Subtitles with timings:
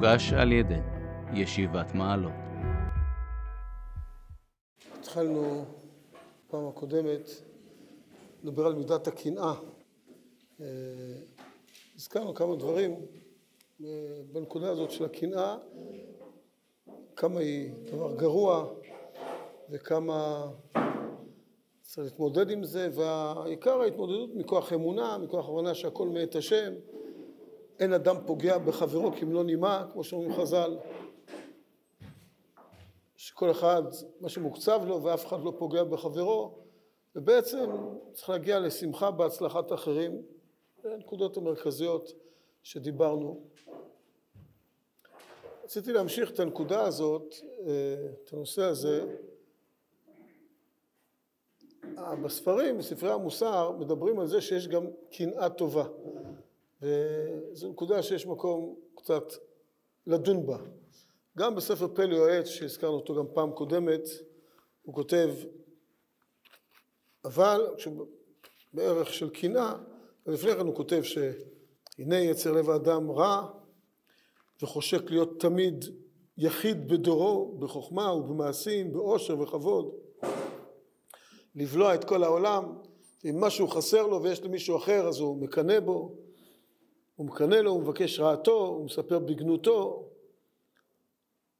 [0.00, 0.80] מוגש על ידי
[1.34, 2.32] ישיבת מעלות.
[5.00, 5.64] התחלנו
[6.46, 7.30] פעם הקודמת
[8.42, 9.54] לדבר על מידת הקנאה.
[10.60, 10.66] אה,
[11.96, 12.94] הזכרנו כמה דברים
[13.84, 13.88] אה,
[14.32, 15.56] בנקודה הזאת של הקנאה,
[17.16, 18.66] כמה היא דבר גרוע
[19.70, 20.46] וכמה
[21.82, 26.72] צריך להתמודד עם זה, והעיקר ההתמודדות מכוח אמונה, מכוח הבנה שהכל מאת השם,
[27.80, 30.78] אין אדם פוגע בחברו כמלוא נימה, כמו שאומרים חז"ל,
[33.16, 33.82] שכל אחד,
[34.20, 36.58] מה שמוקצב לו ואף אחד לא פוגע בחברו,
[37.16, 37.70] ובעצם
[38.12, 40.22] צריך להגיע לשמחה בהצלחת אחרים,
[40.82, 42.12] זה הנקודות המרכזיות
[42.62, 43.40] שדיברנו.
[45.64, 47.34] רציתי להמשיך את הנקודה הזאת,
[47.66, 49.16] אה, את הנושא הזה.
[52.24, 55.84] בספרים, בספרי המוסר, מדברים על זה שיש גם קנאה טובה.
[56.82, 59.24] וזו נקודה שיש מקום קצת
[60.06, 60.58] לדון בה.
[61.38, 64.00] גם בספר פלא יועץ, שהזכרנו אותו גם פעם קודמת,
[64.82, 65.30] הוא כותב,
[67.24, 67.66] אבל
[68.72, 69.74] בערך של קנאה,
[70.26, 73.50] ולפני כן הוא כותב שהנה יצר לב האדם רע
[74.62, 75.84] וחושק להיות תמיד
[76.38, 79.94] יחיד בדורו, בחוכמה ובמעשים, באושר וכבוד,
[81.54, 82.64] לבלוע את כל העולם,
[83.24, 86.16] אם משהו חסר לו ויש למישהו אחר אז הוא מקנא בו,
[87.20, 90.08] הוא מקנא לו, הוא מבקש רעתו, הוא מספר בגנותו,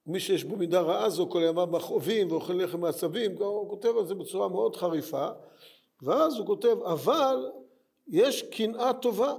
[0.07, 4.07] מי שיש בו מידה רעה זו כל ימיו מכאובים ואוכל לחם מעצבים, הוא כותב על
[4.07, 5.29] זה בצורה מאוד חריפה,
[6.03, 7.51] ואז הוא כותב, אבל
[8.09, 9.35] יש קנאה טובה,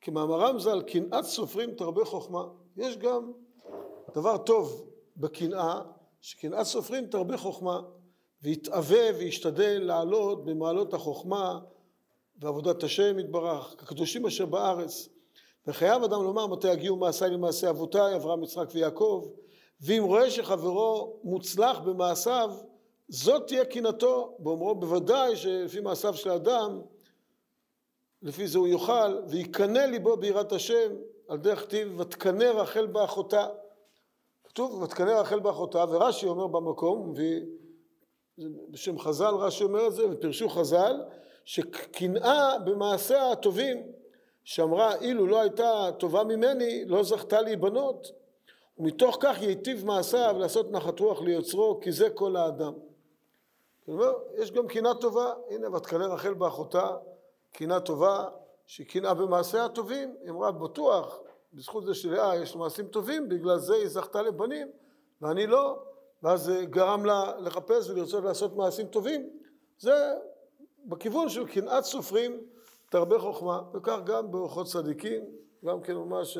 [0.00, 2.44] כמאמרם ז"ל, קנאת סופרים תרבה חוכמה.
[2.76, 3.32] יש גם
[4.14, 5.80] דבר טוב בקנאה,
[6.20, 7.80] שקנאת סופרים תרבה חוכמה,
[8.42, 11.60] ויתאווה וישתדל לעלות במעלות החוכמה
[12.40, 15.13] ועבודת השם יתברך, כקדושים אשר בארץ.
[15.66, 19.28] וחייב אדם לומר מתי יגיעו מעשיי למעשה אבותיי, אברהם, יצחק ויעקב,
[19.80, 22.50] ואם רואה שחברו מוצלח במעשיו,
[23.08, 26.80] זאת תהיה קנאתו, באומרו בוודאי שלפי מעשיו של האדם,
[28.22, 30.92] לפי זה הוא יאכל, ויקנא ליבו ביראת השם,
[31.28, 33.46] על דרך כתיב, ותקנא רחל באחותה.
[34.44, 37.14] כתוב, ותקנא רחל באחותה, ורש"י אומר במקום,
[38.70, 41.02] בשם חז"ל רש"י אומר את זה, ופרשו חז"ל,
[41.44, 43.82] שקנאה במעשיה הטובים,
[44.44, 48.12] שאמרה אילו לא הייתה טובה ממני לא זכתה להיבנות.
[48.78, 52.72] ומתוך כך ייטיב מעשיו לעשות נחת רוח ליוצרו כי זה כל האדם.
[53.88, 56.96] אומר, יש גם קנאה טובה, הנה ותקנא רחל באחותה,
[57.52, 58.28] קנאה טובה
[58.66, 61.18] שהיא קנאה במעשיה הטובים, היא אמרה בטוח
[61.52, 64.68] בזכות זה שלאה יש מעשים טובים בגלל זה היא זכתה לבנים
[65.22, 65.82] ואני לא
[66.22, 69.30] ואז זה גרם לה לחפש ולרצות לעשות מעשים טובים.
[69.78, 70.14] זה
[70.84, 72.40] בכיוון של קנאת סופרים
[72.94, 75.24] תרבה חוכמה, וכך גם באורחות צדיקים,
[75.64, 76.38] גם כן ממש,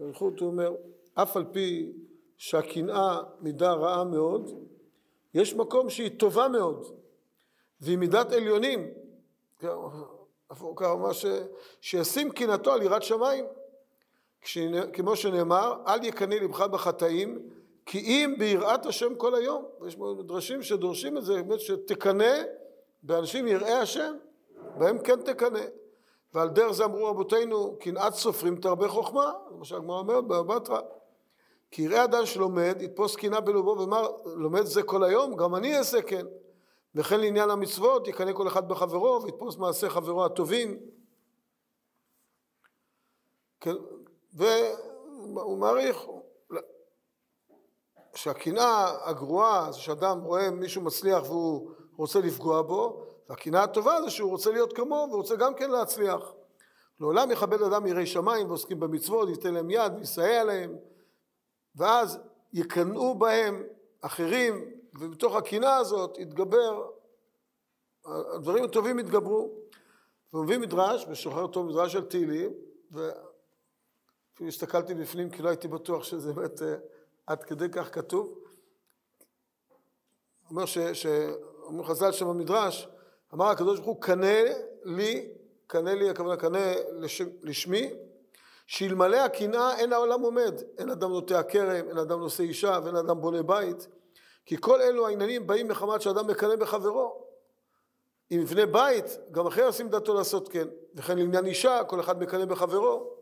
[0.00, 0.74] באריכות הוא אומר,
[1.14, 1.92] אף על פי
[2.36, 4.50] שהקנאה מידה רעה מאוד,
[5.34, 6.86] יש מקום שהיא טובה מאוד,
[7.80, 8.90] והיא מידת עליונים,
[10.80, 11.24] ממש
[11.80, 13.44] שישים קנאתו על יראת שמיים,
[14.92, 17.48] כמו שנאמר, אל יקנא לבך בחטאים,
[17.86, 22.42] כי אם ביראת השם כל היום, יש מדרשים שדורשים את זה, באמת שתקנא
[23.02, 24.16] באנשים יראי השם,
[24.78, 25.60] בהם כן תקנא.
[26.34, 30.80] ועל דרך זה אמרו רבותינו, קנאת סופרים תרבה חוכמה, למשל הגמרא אומרת בבטרה.
[31.70, 36.02] כי יראה אדם שלומד, יתפוס קנאה בלבו ואומר, לומד זה כל היום, גם אני אעשה
[36.02, 36.26] כן.
[36.94, 40.80] וכן לעניין המצוות, יקנא כל אחד בחברו, ויתפוס מעשי חברו הטובים.
[43.60, 43.74] כן,
[44.32, 46.06] והוא מעריך
[48.14, 54.30] שהקנאה הגרועה זה שאדם רואה מישהו מצליח והוא רוצה לפגוע בו, והקנאה הטובה זה שהוא
[54.30, 56.32] רוצה להיות כמוהו ורוצה גם כן להצליח.
[57.00, 60.76] לעולם יכבד אדם יראי שמיים ועוסקים במצוות, ייתן להם יד ויסייע להם,
[61.76, 62.18] ואז
[62.52, 63.62] יקנאו בהם
[64.00, 64.64] אחרים,
[65.00, 66.90] ובתוך הקנאה הזאת יתגבר,
[68.04, 69.52] הדברים הטובים יתגברו.
[70.32, 72.52] והוא מביא מדרש, ושוחר טוב מדרש של תהילים,
[72.90, 76.74] ואפילו הסתכלתי בפנים כי לא הייתי בטוח שזה באמת אה,
[77.26, 78.38] עד כדי כך כתוב.
[80.50, 80.78] אומר ש...
[80.78, 81.06] ש...
[81.62, 82.88] אומר חז"ל שם במדרש,
[83.34, 84.42] אמר הקדוש ברוך הוא, קנה
[84.84, 85.28] לי,
[85.66, 87.90] קנה לי, הכוונה קנה לש, לשמי,
[88.66, 90.54] שאלמלא הקנאה אין העולם עומד.
[90.78, 93.88] אין אדם נוטע כרם, אין אדם נושא אישה ואין אדם בונה בית.
[94.46, 97.26] כי כל אלו העניינים באים מחמת שאדם מקנא בחברו.
[98.32, 100.68] אם יבנה בית, גם אחר ישים דעתו לעשות כן.
[100.94, 103.16] וכן לעניין אישה, כל אחד מקנא בחברו.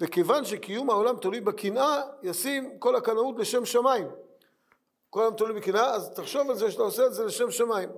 [0.00, 4.06] וכיוון שקיום העולם תלוי בקנאה, ישים כל הקנאות לשם שמיים.
[5.10, 7.90] כל היום תלוי בקנאה, אז תחשוב על זה שאתה עושה את זה לשם שמיים.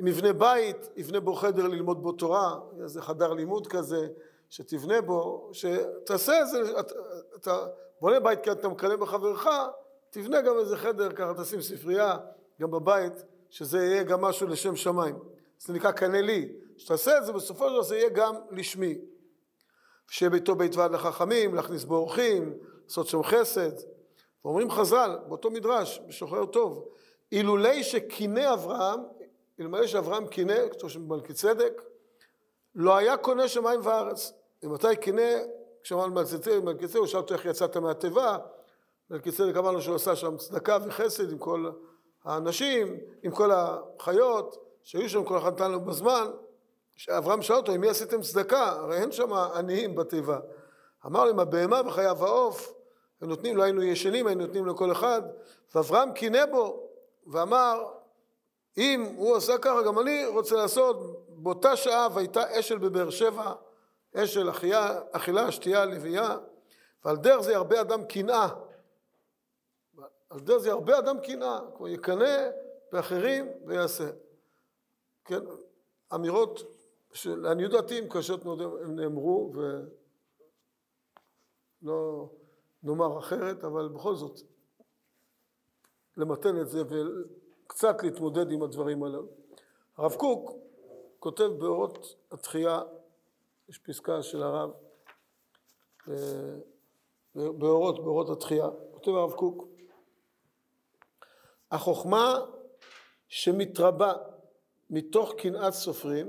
[0.00, 4.08] אם יבנה בית, יבנה בו חדר ללמוד בו תורה, איזה חדר לימוד כזה,
[4.48, 6.94] שתבנה בו, שתעשה את זה, אתה,
[7.36, 7.66] אתה
[8.00, 9.46] בונה בית כי אתה מקנא בחברך,
[10.10, 12.16] תבנה גם איזה חדר, ככה תשים ספרייה,
[12.60, 15.18] גם בבית, שזה יהיה גם משהו לשם שמיים.
[15.58, 16.52] זה נקרא קנא לי.
[16.76, 18.98] כשתעשה את זה, בסופו של דבר זה יהיה גם לשמי.
[20.10, 23.72] שיהיה ביתו בית ועד לחכמים, להכניס בו אורחים, לעשות שם חסד.
[24.48, 26.88] ואומרים חז"ל, באותו מדרש, בשוחר טוב,
[27.32, 29.00] אילולי שקינא אברהם,
[29.60, 31.82] אלמלא שאברהם קינא, כתוב שם במלכי צדק,
[32.74, 34.32] לא היה קונה שמיים וארץ.
[34.62, 35.32] ומתי קינא,
[35.82, 36.38] כשאמרנו מלכי
[36.88, 38.38] צדק, הוא שאל אותו איך יצאת מהתיבה,
[39.10, 41.70] מלכי צדק אמר לו שהוא עשה שם צדקה וחסד עם כל
[42.24, 46.30] האנשים, עם כל החיות, שהיו שם, כל אחד נתן לו בזמן.
[47.08, 48.64] אברהם שאל אותו, עם מי עשיתם צדקה?
[48.64, 50.38] הרי אין שם עניים בתיבה.
[51.06, 52.77] אמר לו, עם הבהמה וחייו העוף,
[53.22, 55.22] ונותנים, לא היינו ישנים, היינו נותנים לכל אחד,
[55.74, 56.90] ואברהם קינא בו,
[57.26, 57.84] ואמר,
[58.78, 60.96] אם הוא עשה ככה, גם אני רוצה לעשות,
[61.28, 63.54] באותה שעה והייתה אשל בבאר שבע,
[64.14, 66.36] אשל אחייה, אכילה, שתייה, לביאה,
[67.04, 68.48] ועל דרך זה ירבה אדם קנאה.
[70.30, 72.50] על דרך זה ירבה אדם קנאה, כמו יקנא
[72.92, 74.10] באחרים ויעשה.
[75.24, 75.40] כן,
[76.14, 76.60] אמירות
[77.12, 79.52] שלעניות דעתי הן קשות מאוד, הן נאמרו,
[81.82, 82.30] ולא
[82.82, 84.40] נאמר אחרת, אבל בכל זאת,
[86.16, 89.28] למתן את זה וקצת להתמודד עם הדברים הללו.
[89.96, 90.50] הרב קוק
[91.18, 92.82] כותב באורות התחייה,
[93.68, 94.70] יש פסקה של הרב,
[97.34, 99.64] באורות, באורות התחייה, כותב הרב קוק,
[101.70, 102.40] החוכמה
[103.28, 104.12] שמתרבה
[104.90, 106.28] מתוך קנאת סופרים,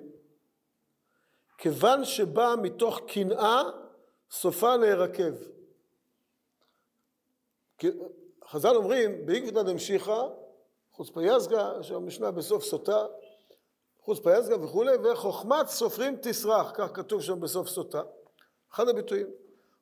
[1.57, 3.61] כיוון שבאה מתוך קנאה,
[4.31, 5.58] סופה להירקב.
[8.47, 10.21] חז"ל אומרים, בעקבתא דמשיחא,
[10.91, 13.05] חוצפא יסגא, יש שם משנה בסוף סוטה,
[14.01, 18.01] חוצפא יסגא וכולי, וחוכמת סופרים תסרח, כך כתוב שם בסוף סוטה,
[18.73, 19.27] אחד הביטויים.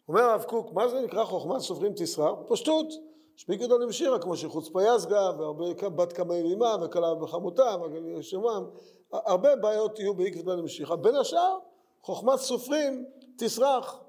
[0.07, 2.39] אומר הרב קוק, מה זה נקרא חוכמת סופרים תסרח?
[2.47, 2.87] פשטות,
[3.35, 8.65] שבעקבתא דמשיחא, כמו שחוצפא יסגא, והרבה בת כמה ימימה, וכלה בחמותה, וגליל שמם,
[9.11, 10.95] הרבה בעיות יהיו בעקבתא דמשיחא.
[10.95, 11.57] בין השאר,
[12.01, 13.05] חוכמת סופרים
[13.37, 13.99] תסרח.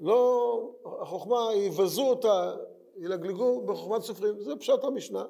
[0.00, 0.58] לא,
[1.02, 2.54] החוכמה, יבזו אותה,
[2.96, 5.24] ילגלגו בחוכמת סופרים, זה פשט המשנה.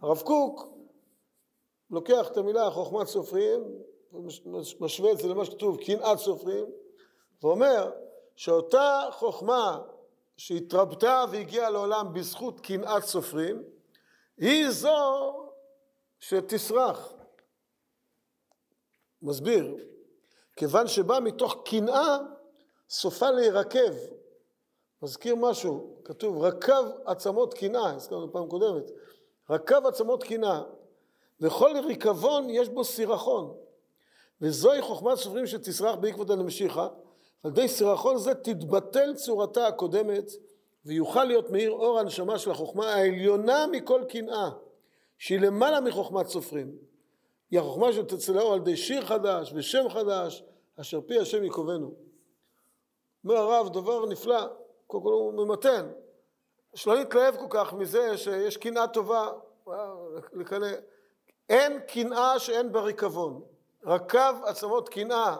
[0.00, 0.68] הרב קוק
[1.90, 3.64] לוקח את המילה חוכמת סופרים,
[4.80, 6.64] משווה את זה למה שכתוב קנאת סופרים,
[7.42, 7.90] ואומר
[8.36, 9.82] שאותה חוכמה
[10.36, 13.62] שהתרבתה והגיעה לעולם בזכות קנאת סופרים,
[14.36, 15.32] היא זו
[16.20, 17.12] שתסרח.
[19.22, 19.76] מסביר,
[20.56, 22.18] כיוון שבא מתוך קנאה,
[22.90, 24.19] סופה להירקב.
[25.02, 28.90] מזכיר משהו, כתוב רקב עצמות קנאה, הזכרנו פעם קודמת,
[29.50, 30.62] רקב עצמות קנאה,
[31.40, 33.54] וכל ריקבון יש בו סירחון,
[34.40, 36.88] וזוהי חוכמת סופרים שתסרח בעקבות הנמשיכה,
[37.42, 40.30] על ידי סירחון זה תתבטל צורתה הקודמת,
[40.84, 44.50] ויוכל להיות מאיר אור הנשמה של החוכמה העליונה מכל קנאה,
[45.18, 46.72] שהיא למעלה מחוכמת סופרים.
[47.50, 50.44] היא החוכמה שתצא לאור על ידי שיר חדש ושם חדש,
[50.80, 51.94] אשר פי השם יקובנו.
[53.24, 54.59] אומר הרב, דבר נפלא,
[54.90, 55.90] קודם כל הוא ממתן.
[56.74, 59.32] שלא נתלהב כל כך מזה שיש קנאה טובה,
[60.32, 60.70] לקנא.
[61.48, 63.42] אין קנאה שאין בה ריקבון.
[63.84, 65.36] רקב עצמות קנאה.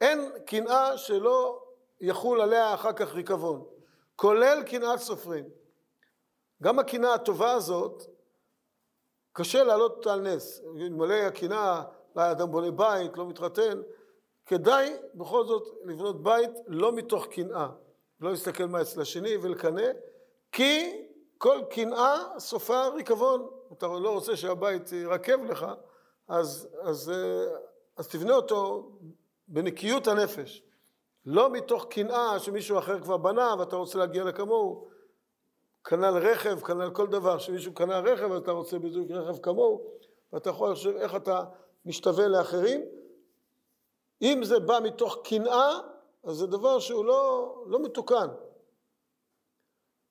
[0.00, 1.62] אין קנאה שלא
[2.00, 3.64] יחול עליה אחר כך ריקבון.
[4.16, 5.44] כולל קנאת סופרים.
[6.62, 8.02] גם הקנאה הטובה הזאת,
[9.32, 10.62] קשה להעלות אותה על נס.
[10.76, 11.82] אלמלא הקנאה,
[12.14, 13.82] אולי אדם בונה בית, לא מתחתן,
[14.46, 17.68] כדאי בכל זאת לבנות בית לא מתוך קנאה.
[18.22, 19.90] לא להסתכל מה אצל השני ולקנא,
[20.52, 21.04] כי
[21.38, 23.48] כל קנאה סופה ריקבון.
[23.72, 25.66] אתה לא רוצה שהבית ירקב לך,
[26.28, 27.12] אז, אז,
[27.96, 28.90] אז תבנה אותו
[29.48, 30.62] בנקיות הנפש.
[31.26, 34.88] לא מתוך קנאה שמישהו אחר כבר בנה ואתה רוצה להגיע לכמוהו.
[35.84, 39.82] כנ"ל רכב, כנ"ל כל דבר, שמישהו קנה רכב ואתה רוצה בדיוק רכב כמוהו,
[40.32, 41.44] ואתה יכול לחשוב איך אתה
[41.86, 42.80] משתווה לאחרים.
[44.22, 45.78] אם זה בא מתוך קנאה,
[46.24, 48.26] אז זה דבר שהוא לא, לא מתוקן.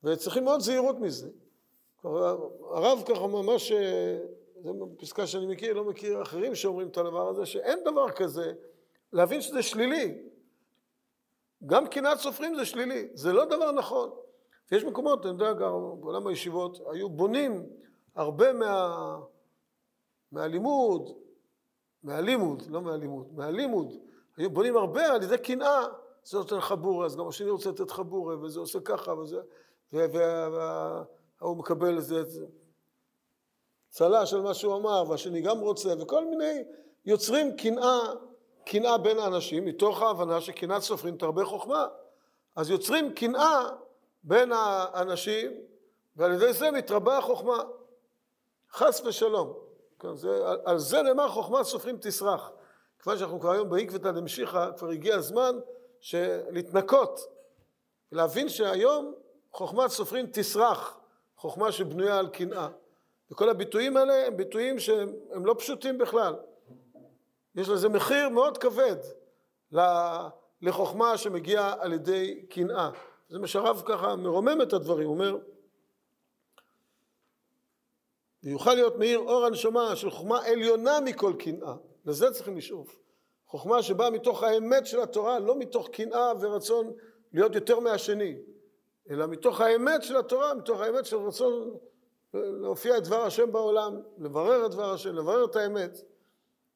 [0.03, 1.29] וצריכים מאוד זהירות מזה.
[2.03, 3.71] הרב ככה ממש,
[4.63, 8.53] זו פסקה שאני מכיר, לא מכיר אחרים שאומרים את הדבר הזה, שאין דבר כזה
[9.13, 10.17] להבין שזה שלילי.
[11.65, 14.09] גם קנאת סופרים זה שלילי, זה לא דבר נכון.
[14.71, 17.69] ויש מקומות, אני יודע, גם בעולם הישיבות, היו בונים
[18.15, 19.17] הרבה מה...
[20.31, 21.09] מהלימוד,
[22.03, 23.93] מהלימוד, לא מהלימוד, מהלימוד,
[24.37, 25.85] היו בונים הרבה על ידי קנאה,
[26.23, 29.41] זה נותן לך בורא, אז גם השני רוצה לתת לך בורא, וזה עושה ככה, וזה,
[29.93, 32.23] וההוא מקבל איזה
[33.89, 36.63] צל"ש על מה שהוא אמר, והשני גם רוצה, וכל מיני
[37.05, 37.99] יוצרים קנאה,
[38.65, 41.87] קנאה בין האנשים, מתוך ההבנה שקנאת סופרים תרבה חוכמה.
[42.55, 43.69] אז יוצרים קנאה
[44.23, 45.51] בין האנשים,
[46.15, 47.63] ועל ידי זה מתרבה החוכמה.
[48.71, 49.53] חס ושלום.
[49.99, 52.51] כן, זה, על, על זה נאמר חוכמת סופרים תסרח.
[52.99, 55.59] כיוון שאנחנו כבר היום בעקבתא דמשיחא, כבר הגיע הזמן
[56.49, 57.19] להתנקות,
[58.11, 59.13] להבין שהיום
[59.53, 60.99] חוכמת סופרים תסרח,
[61.37, 62.69] חוכמה שבנויה על קנאה.
[63.31, 66.35] וכל הביטויים האלה הם ביטויים שהם לא פשוטים בכלל.
[67.55, 68.95] יש לזה מחיר מאוד כבד
[70.61, 72.89] לחוכמה שמגיעה על ידי קנאה.
[73.29, 75.37] זה מה שהרב ככה מרומם את הדברים, אומר
[78.43, 81.73] ויוכל להיות מאיר אור הנשמה של חוכמה עליונה מכל קנאה,
[82.05, 82.95] לזה צריכים לשאוף.
[83.51, 86.91] חוכמה שבאה מתוך האמת של התורה, לא מתוך קנאה ורצון
[87.33, 88.37] להיות יותר מהשני,
[89.09, 91.77] אלא מתוך האמת של התורה, מתוך האמת של רצון
[92.33, 95.97] להופיע את דבר השם בעולם, לברר את דבר השם, לברר את האמת,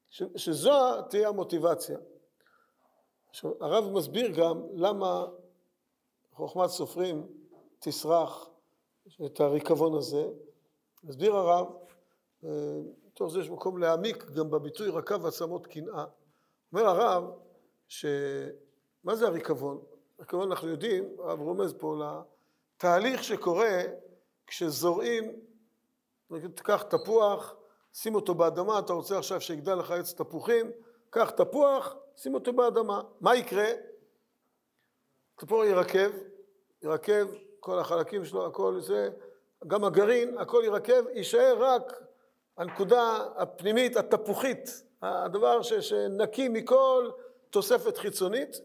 [0.09, 1.97] ש, שזו תהיה המוטיבציה.
[3.29, 5.25] עכשיו, הרב מסביר גם למה
[6.33, 7.27] חוכמת סופרים
[7.79, 8.49] תסרח
[9.25, 10.27] את הריקבון הזה.
[11.03, 11.67] מסביר הרב,
[13.07, 16.05] מתוך זה יש מקום להעמיק גם בביטוי רקב עצמות קנאה.
[16.75, 17.23] אומר הרב,
[17.87, 19.81] שמה זה הריקבון?
[20.17, 21.95] הריקבון אנחנו יודעים, הרב רומז פה
[22.77, 23.81] לתהליך שקורה
[24.47, 25.31] כשזורעים,
[26.55, 27.55] תיקח תפוח,
[27.93, 30.71] שים אותו באדמה, אתה רוצה עכשיו שיגדל לך עץ תפוחים,
[31.09, 33.01] קח תפוח, שים אותו באדמה.
[33.21, 33.67] מה יקרה?
[35.35, 36.09] תפוח ירקב,
[36.81, 37.25] ירקב,
[37.59, 39.09] כל החלקים שלו, הכל זה,
[39.67, 42.03] גם הגרעין, הכל ירקב, יישאר רק
[42.57, 47.09] הנקודה הפנימית, התפוחית, הדבר ש, שנקי מכל
[47.49, 48.61] תוספת חיצונית,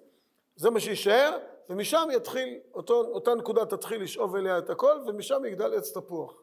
[0.56, 1.38] זה מה שיישאר,
[1.70, 6.34] ומשם יתחיל, אותו, אותה נקודה תתחיל לשאוב אליה את הכל, ומשם יגדל עץ תפוח.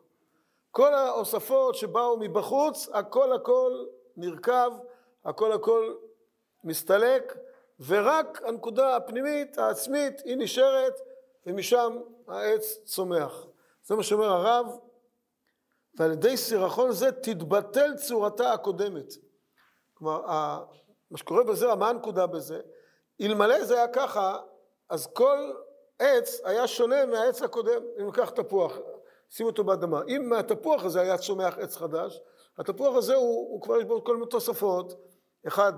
[0.71, 3.85] כל ההוספות שבאו מבחוץ, הכל הכל
[4.17, 4.71] נרקב,
[5.25, 5.95] הכל הכל
[6.63, 7.37] מסתלק,
[7.87, 11.01] ורק הנקודה הפנימית, העצמית, היא נשארת,
[11.45, 13.45] ומשם העץ צומח.
[13.83, 14.65] זה מה שאומר הרב,
[15.95, 19.13] ועל ידי סירחון זה תתבטל צורתה הקודמת.
[19.97, 20.21] כלומר,
[21.11, 22.59] מה שקורה בזה, מה הנקודה בזה?
[23.21, 24.37] אלמלא זה היה ככה,
[24.89, 25.51] אז כל
[25.99, 27.81] עץ היה שונה מהעץ הקודם.
[27.99, 28.77] אם ניקח תפוח,
[29.29, 30.01] שים אותו באדמה.
[30.07, 32.19] אם מהתפוח הזה היה צומח עץ חדש,
[32.57, 34.93] התפוח הזה הוא, הוא כבר יש בו כל מיני תוספות,
[35.47, 35.73] אחד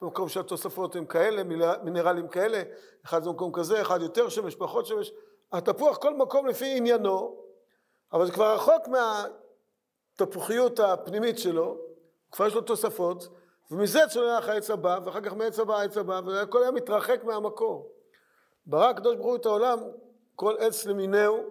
[0.00, 1.42] במקום שהתוספות הן כאלה,
[1.82, 2.62] מינרלים כאלה,
[3.04, 5.12] אחד זה במקום כזה, אחד יותר שמש, פחות שמש.
[5.52, 7.42] התפוח כל מקום לפי עניינו,
[8.12, 8.88] אבל זה כבר רחוק
[10.18, 11.87] מהתפוחיות הפנימית שלו,
[12.32, 13.28] כבר יש לו תוספות,
[13.70, 17.92] ומזה צונח העץ הבא, ואחר כך מעץ הבא העץ הבא, והכל היה מתרחק מהמקור.
[18.66, 19.78] ברא הקדוש ברוך הוא את העולם,
[20.34, 21.50] כל עץ למינהו,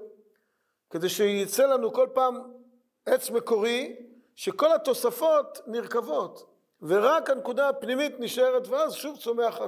[0.90, 2.42] כדי שיצא לנו כל פעם
[3.06, 3.96] עץ מקורי,
[4.36, 9.60] שכל התוספות נרקבות, ורק הנקודה הפנימית נשארת, ואז שוב צומח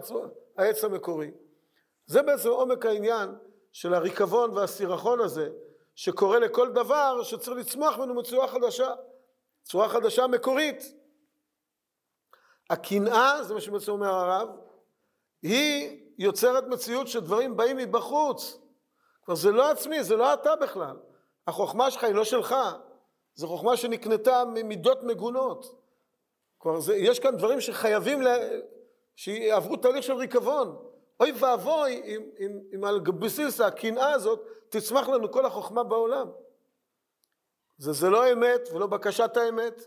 [0.58, 1.32] העץ המקורי.
[2.06, 3.36] זה בעצם עומק העניין
[3.72, 5.50] של הריקבון והסירחון הזה,
[5.96, 8.94] שקורה לכל דבר שצריך לצמוח ממנו מצורה חדשה,
[9.63, 10.99] צורה חדשה מקורית.
[12.69, 14.49] הקנאה, זה מה שבעצם אומר הרב,
[15.41, 18.59] היא יוצרת מציאות שדברים באים מבחוץ.
[19.23, 20.97] כבר זה לא עצמי, זה לא אתה בכלל.
[21.47, 22.55] החוכמה שלך היא לא שלך,
[23.35, 25.79] זו חוכמה שנקנתה ממידות מגונות.
[26.59, 28.38] כבר זה, יש כאן דברים שחייבים, לה,
[29.15, 30.77] שיעברו תהליך של ריקבון.
[31.19, 36.27] אוי ואבוי אם, אם, אם על בסיס הקנאה הזאת תצמח לנו כל החוכמה בעולם.
[37.77, 39.85] זה, זה לא אמת ולא בקשת האמת,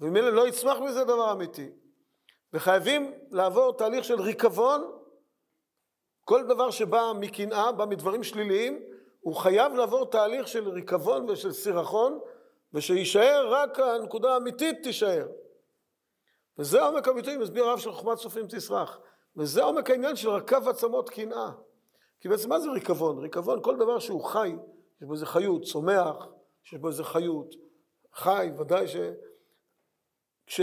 [0.00, 1.70] וממילא לא יצמח מזה דבר אמיתי.
[2.52, 5.00] וחייבים לעבור תהליך של ריקבון,
[6.24, 8.82] כל דבר שבא מקנאה, בא מדברים שליליים,
[9.20, 12.20] הוא חייב לעבור תהליך של ריקבון ושל סירחון,
[12.74, 15.26] ושיישאר רק הנקודה האמיתית תישאר.
[16.58, 18.98] וזה עומק הביטוי, מסביר הרב של חוכמת סופרים תסרח.
[19.36, 21.50] וזה עומק העניין של רכב עצמות קנאה.
[22.20, 23.18] כי בעצם מה זה ריקבון?
[23.18, 24.56] ריקבון, כל דבר שהוא חי,
[25.00, 26.26] יש בו איזה חיות, צומח,
[26.62, 27.54] שיש בו איזה חיות,
[28.14, 30.60] חי, ודאי ש...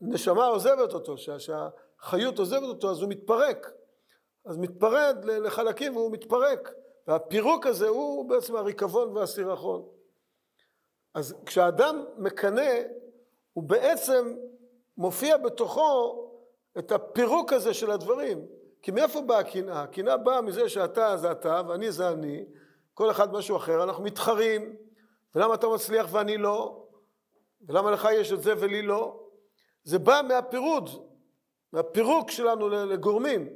[0.00, 3.70] כשהנשמה עוזבת אותו, שהחיות עוזבת אותו, אז הוא מתפרק.
[4.46, 6.72] אז מתפרד לחלקים והוא מתפרק.
[7.06, 9.88] והפירוק הזה הוא בעצם הריקבון והסירחון.
[11.14, 12.70] אז כשאדם מקנא,
[13.52, 14.36] הוא בעצם
[14.96, 16.16] מופיע בתוכו
[16.78, 18.46] את הפירוק הזה של הדברים.
[18.82, 19.82] כי מאיפה באה הקנאה?
[19.82, 22.44] הקנאה באה מזה שאתה זה אתה ואני זה אני,
[22.94, 24.76] כל אחד משהו אחר, אנחנו מתחרים,
[25.34, 26.86] ולמה אתה מצליח ואני לא,
[27.68, 29.19] ולמה לך יש את זה ולי לא.
[29.84, 30.90] זה בא מהפירוד,
[31.72, 33.48] מהפירוק שלנו לגורמים.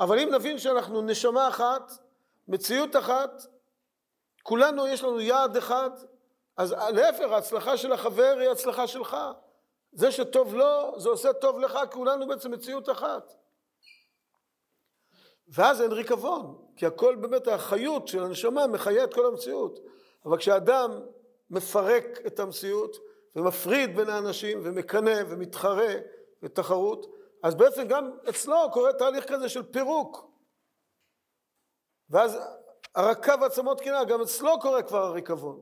[0.00, 1.92] אבל אם נבין שאנחנו נשמה אחת,
[2.48, 3.42] מציאות אחת,
[4.42, 5.90] כולנו יש לנו יעד אחד,
[6.56, 9.16] אז להפך, ההצלחה של החבר היא הצלחה שלך.
[9.92, 13.32] זה שטוב לו, זה עושה טוב לך, כולנו בעצם מציאות אחת.
[15.48, 19.78] ואז אין ריקבון, כי הכל באמת החיות של הנשמה מחיה את כל המציאות.
[20.24, 21.00] אבל כשאדם
[21.50, 22.96] מפרק את המציאות
[23.36, 25.94] ומפריד בין האנשים ומקנא ומתחרה
[26.42, 27.06] בתחרות,
[27.42, 30.30] אז בעצם גם אצלו קורה תהליך כזה של פירוק.
[32.10, 32.38] ואז
[32.94, 35.60] הרקה ועצמות קנאה, גם אצלו קורה כבר הריקבון.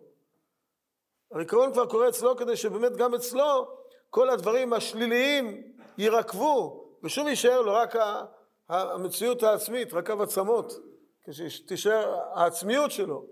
[1.33, 3.76] הריקבון כבר קורה אצלו כדי שבאמת גם אצלו
[4.11, 7.95] כל הדברים השליליים יירקבו, ושוב יישאר לו רק
[8.69, 10.73] המציאות העצמית, רק העצמות,
[11.25, 13.26] כשתישאר העצמיות שלו.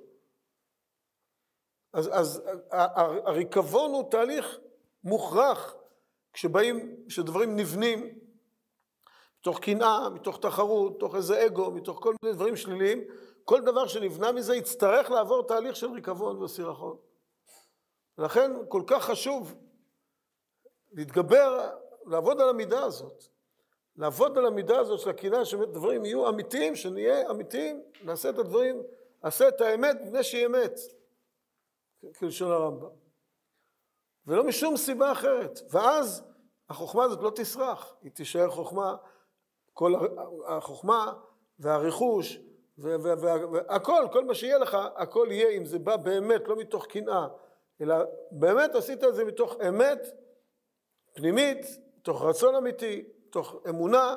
[1.92, 2.42] אז, אז
[3.24, 4.58] הריקבון הוא תהליך
[5.04, 5.74] מוכרח
[6.32, 8.18] כשבאים, כשדברים נבנים
[9.40, 13.04] מתוך קנאה, מתוך תחרות, מתוך איזה אגו, מתוך כל מיני דברים שליליים,
[13.44, 16.96] כל דבר שנבנה מזה יצטרך לעבור תהליך של ריקבון וסירחון.
[18.18, 19.54] ולכן כל כך חשוב
[20.92, 21.70] להתגבר,
[22.06, 23.24] לעבוד על המידה הזאת.
[23.96, 28.82] לעבוד על המידה הזאת של הקנאה, שדברים יהיו אמיתיים, שנהיה אמיתיים, נעשה את הדברים,
[29.24, 30.80] נעשה את האמת מפני שהיא אמת,
[32.18, 32.88] כלשון הרמב"ם.
[34.26, 35.60] ולא משום סיבה אחרת.
[35.70, 36.24] ואז
[36.68, 38.96] החוכמה הזאת לא תסרח, היא תישאר חוכמה,
[39.72, 39.94] כל
[40.46, 41.12] החוכמה
[41.58, 42.38] והרכוש
[42.78, 47.26] והכל, כל מה שיהיה לך, הכל יהיה אם זה בא באמת, לא מתוך קנאה,
[47.80, 47.96] אלא
[48.30, 50.08] באמת עשית את זה מתוך אמת
[51.14, 51.66] פנימית,
[51.98, 54.16] מתוך רצון אמיתי, מתוך אמונה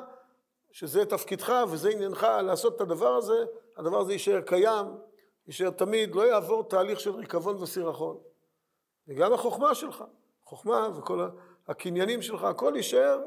[0.70, 3.44] שזה תפקידך וזה עניינך לעשות את הדבר הזה,
[3.76, 4.86] הדבר הזה יישאר קיים,
[5.46, 8.18] יישאר תמיד, לא יעבור תהליך של ריקבון וסירחון.
[9.08, 10.04] וגם החוכמה שלך,
[10.44, 11.28] חוכמה וכל
[11.68, 13.20] הקניינים שלך, הכל יישאר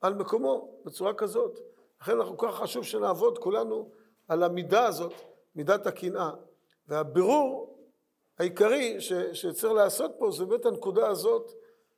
[0.00, 1.58] על מקומו בצורה כזאת.
[2.00, 3.90] לכן אנחנו כל כך חשוב שנעבוד כולנו
[4.28, 5.12] על המידה הזאת,
[5.54, 6.30] מידת הקנאה.
[6.88, 7.78] והבירור
[8.38, 11.52] העיקרי ש, שצריך לעשות פה זה באמת הנקודה הזאת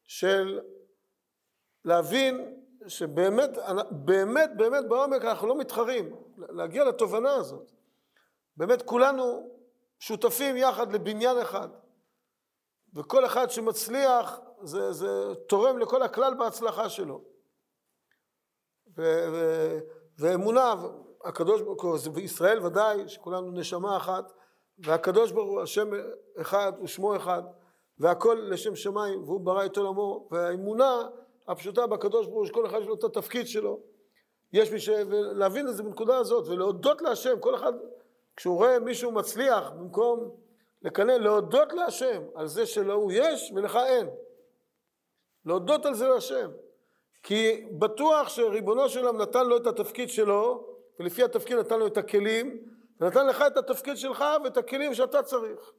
[0.04, 0.60] של
[1.84, 3.50] להבין שבאמת,
[3.90, 7.72] באמת, באמת בעומק אנחנו לא מתחרים, להגיע לתובנה הזאת.
[8.56, 9.50] באמת כולנו
[10.00, 11.68] שותפים יחד לבניין אחד,
[12.94, 17.24] וכל אחד שמצליח זה, זה תורם לכל הכלל בהצלחה שלו.
[18.96, 19.78] ו, ו,
[20.18, 20.74] ואמונה,
[21.24, 24.32] הקדוש ברוך הוא, בישראל ודאי, שכולנו נשמה אחת,
[24.78, 25.90] והקדוש ברוך הוא, השם
[26.40, 27.42] אחד ושמו אחד,
[27.98, 31.08] והכל לשם שמיים, והוא ברא את עולמו, והאמונה
[31.48, 33.80] הפשוטה בקדוש ברוך הוא, שכל אחד יש לו את התפקיד שלו.
[34.52, 34.88] יש מי ש...
[35.10, 37.72] להבין את זה בנקודה הזאת, ולהודות להשם, כל אחד,
[38.36, 40.30] כשהוא רואה מישהו מצליח, במקום
[40.82, 44.08] לקנא, להודות להשם על זה שלהוא יש ולך אין.
[45.44, 46.50] להודות על זה להשם.
[47.22, 50.66] כי בטוח שריבונו של עולם נתן לו את התפקיד שלו,
[51.00, 52.58] ולפי התפקיד נתן לו את הכלים,
[53.00, 55.72] ונתן לך את התפקיד שלך ואת הכלים שאתה צריך.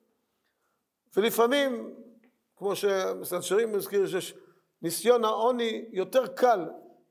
[1.18, 1.96] ולפעמים,
[2.56, 4.34] כמו שמסנשרים מזכיר, שיש
[4.82, 6.66] ניסיון העוני יותר קל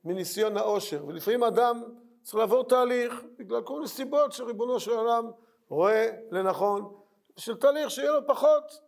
[0.04, 1.82] מניסיון העושר, ולפעמים אדם
[2.22, 5.30] צריך לעבור תהליך בגלל כל מיני סיבות שריבונו של עולם
[5.68, 6.94] רואה לנכון,
[7.36, 8.80] של תהליך שיהיה לו פחות,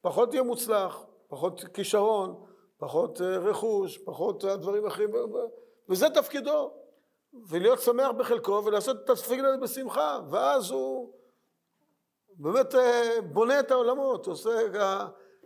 [0.00, 2.44] פחות יהיה מוצלח, פחות כישרון,
[2.78, 5.10] פחות אה, רכוש, פחות הדברים האחרים,
[5.88, 6.70] וזה תפקידו.
[7.48, 11.14] ולהיות שמח בחלקו ולעשות את התפקיד הזה בשמחה, ואז הוא
[12.36, 14.50] באמת אה, בונה את העולמות, עושה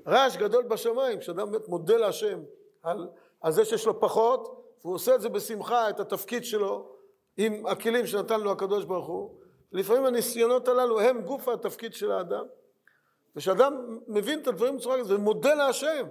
[0.07, 2.43] רעש גדול בשמיים, כשאדם באמת מודה להשם
[2.83, 3.09] על,
[3.41, 6.93] על זה שיש לו פחות, והוא עושה את זה בשמחה, את התפקיד שלו,
[7.37, 9.41] עם הכלים שנתן לו הקדוש ברוך הוא.
[9.73, 12.45] לפעמים הניסיונות הללו הם גוף התפקיד של האדם.
[13.37, 16.07] וכשאדם מבין את הדברים בצורה כזאת ומודה להשם,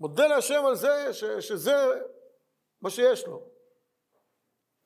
[0.00, 1.74] מודה להשם על זה ש, שזה
[2.82, 3.42] מה שיש לו.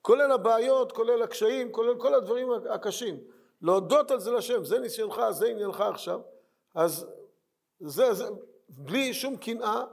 [0.03, 3.21] כולל הבעיות, כולל הקשיים, כולל כל הדברים הקשים.
[3.63, 6.21] להודות על זה להשם, זה ניסיונך, זה עניינך עכשיו.
[6.75, 7.07] אז
[7.81, 8.25] זה, זה
[8.69, 9.85] בלי שום קנאה,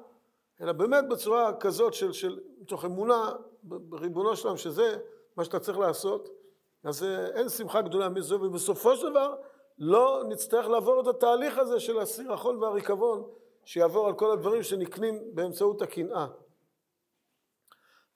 [0.62, 3.32] אלא באמת בצורה כזאת של, של מתוך אמונה
[3.64, 4.98] בריבונו שלם, שזה
[5.38, 6.30] מה שאתה צריך לעשות.
[6.84, 9.36] אז אין שמחה גדולה מזה, ובסופו של דבר
[9.78, 13.30] לא נצטרך לעבור את התהליך הזה של הסירחון והריקבון,
[13.64, 16.28] שיעבור על כל הדברים שנקנים באמצעות הקנאה.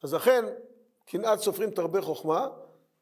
[0.03, 0.45] אז לכן,
[1.05, 2.47] קנאת סופרים תרבה חוכמה,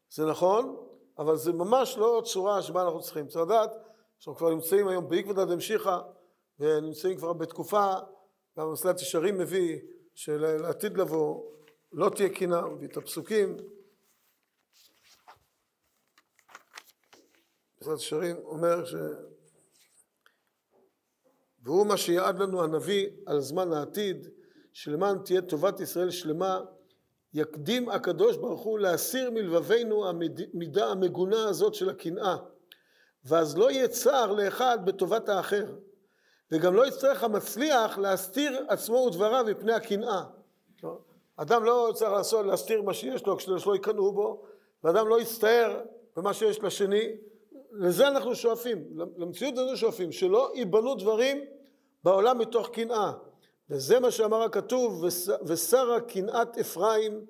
[0.09, 0.85] זה נכון,
[1.17, 3.27] אבל זה ממש לא צורה שבה אנחנו צריכים.
[3.27, 3.71] צריך לדעת
[4.19, 5.99] שאנחנו כבר נמצאים היום בעקבתא דמשיחא,
[6.59, 7.93] ונמצאים כבר בתקופה,
[8.65, 9.79] מסילת ישרים מביא
[10.15, 11.43] שלעתיד לבוא
[11.91, 13.57] לא תהיה קנאה, מביא את הפסוקים.
[17.81, 18.95] מסילת ישרים אומר ש...
[21.63, 24.27] והוא מה שיעד לנו הנביא על זמן העתיד,
[24.73, 26.61] שלמען תהיה טובת ישראל שלמה,
[27.33, 32.37] יקדים הקדוש ברוך הוא להסיר מלבבינו המידה המגונה הזאת של הקנאה,
[33.25, 35.65] ואז לא יהיה צער לאחד בטובת האחר.
[36.51, 40.23] וגם לא יצטרך המצליח להסתיר עצמו ודבריו מפני הקנאה.
[41.37, 44.43] אדם לא צריך לעשות, להסתיר מה שיש לו, כדי שלא יקנאו בו,
[44.83, 45.81] ואדם לא יסתער
[46.15, 47.07] במה שיש לשני,
[47.71, 48.83] לזה אנחנו שואפים,
[49.17, 51.45] למציאות הזו שואפים, שלא ייבנו דברים
[52.03, 53.11] בעולם מתוך קנאה.
[53.69, 55.03] וזה מה שאמר הכתוב,
[55.45, 57.25] ושרה קנאת אפרים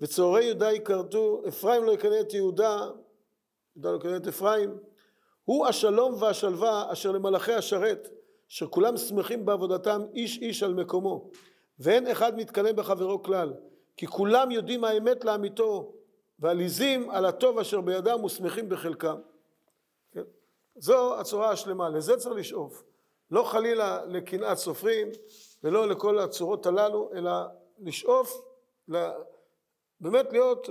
[0.00, 2.86] וצהרי יהודה יכרתו, אפרים לא יקנא את יהודה,
[3.76, 4.78] יהודה לא יקנא את אפרים,
[5.44, 8.08] הוא השלום והשלווה אשר למלאכי השרת,
[8.50, 11.30] אשר כולם שמחים בעבודתם איש איש על מקומו,
[11.78, 13.54] ואין אחד מתקנא בחברו כלל,
[13.96, 15.92] כי כולם יודעים האמת לאמיתו,
[16.38, 19.16] ועליזים על הטוב אשר בידם ושמחים בחלקם.
[20.12, 20.22] כן?
[20.76, 22.82] זו הצורה השלמה, לזה צריך לשאוף.
[23.30, 25.08] לא חלילה לקנאת סופרים
[25.64, 27.32] ולא לכל הצורות הללו, אלא
[27.78, 28.42] לשאוף,
[30.00, 30.68] באמת להיות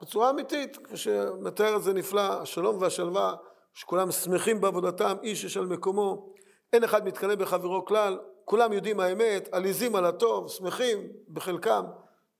[0.00, 3.34] בצורה אמיתית, כפי שמתאר את זה נפלא, השלום והשלווה,
[3.74, 6.32] שכולם שמחים בעבודתם, איש יש על מקומו,
[6.72, 11.84] אין אחד מתקנא בחברו כלל, כולם יודעים האמת, עליזים על הטוב, שמחים בחלקם,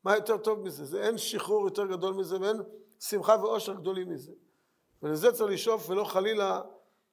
[0.05, 0.85] מה יותר טוב מזה?
[0.85, 2.57] זה אין שחרור יותר גדול מזה ואין
[3.01, 4.33] שמחה ואושר גדולים מזה.
[5.03, 6.61] ולזה צריך לשאוף ולא חלילה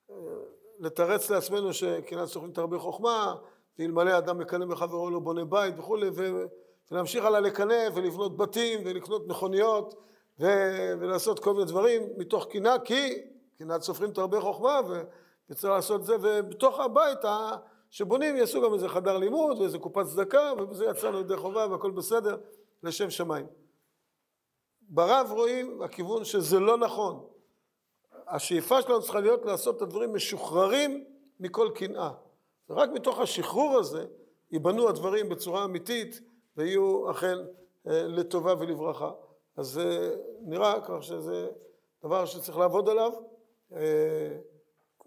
[0.09, 0.15] אה,
[0.79, 3.35] לתרץ לעצמנו שקנאת סוכנים תרבה חוכמה,
[3.79, 6.09] ואלמלא אדם מקנא בחברו לא בונה בית וכולי,
[6.91, 9.93] ולהמשיך הלאה לקנא ולבנות בתים ולקנות מכוניות
[10.39, 13.21] ו- ולעשות כל מיני דברים מתוך קנאה, כי
[13.57, 14.81] קנאת סופרים תרבה חוכמה
[15.49, 17.19] וצריך לעשות זה, ובתוך הבית
[17.89, 22.37] שבונים יעשו גם איזה חדר לימוד ואיזה קופת צדקה, ובזה יצאנו ידי חובה והכל בסדר,
[22.83, 23.45] לשם שמיים.
[24.81, 27.25] ברב רואים הכיוון שזה לא נכון.
[28.27, 31.05] השאיפה שלנו צריכה להיות לעשות את הדברים משוחררים
[31.39, 32.11] מכל קנאה.
[32.69, 34.05] ורק מתוך השחרור הזה
[34.51, 36.21] ייבנו הדברים בצורה אמיתית
[36.57, 37.37] ויהיו אכן
[37.87, 39.11] אה, לטובה ולברכה.
[39.57, 41.47] אז זה נראה כך שזה
[42.03, 43.11] דבר שצריך לעבוד עליו.
[43.73, 44.37] אה,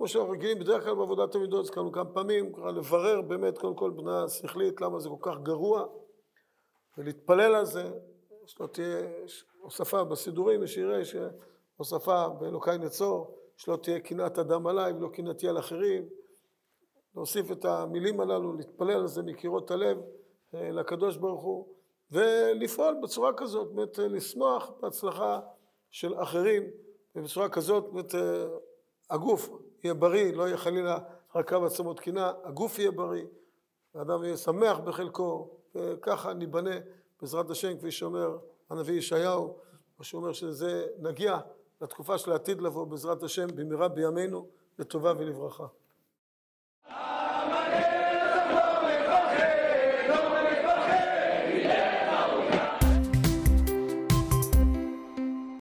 [0.03, 4.29] כמו שאנחנו רגילים בדרך כלל בעבודת המידות, הזכרנו כמה פעמים, לברר באמת קודם כל בנה
[4.29, 5.87] שכלית למה זה כל כך גרוע,
[6.99, 7.91] ולהתפלל על זה,
[8.47, 9.07] שלא תהיה
[9.61, 16.09] הוספה בסידורים, שיראה שהוספה באלוקי נצור, שלא תהיה קנאת אדם עליי ולא קנאתי על אחרים,
[17.15, 19.99] להוסיף את המילים הללו, להתפלל על זה מקירות הלב
[20.55, 21.67] אה, לקדוש ברוך הוא,
[22.11, 25.41] ולפעול בצורה כזאת, באמת אה, לשמוח בהצלחה
[25.91, 26.62] של אחרים,
[27.17, 28.47] ובצורה כזאת באמת אה,
[29.11, 29.51] הגוף
[29.85, 30.99] יהיה בריא, לא יהיה חלילה
[31.49, 33.25] קו עצמות קנאה, הגוף יהיה בריא,
[33.95, 36.75] האדם יהיה שמח בחלקו, וככה ניבנה
[37.21, 38.38] בעזרת השם, כפי שאומר
[38.71, 39.57] הנביא ישעיהו,
[39.99, 41.38] מה שאומר שזה נגיע
[41.81, 44.47] לתקופה של העתיד לבוא בעזרת השם במהרה בימינו
[44.79, 45.66] לטובה ולברכה.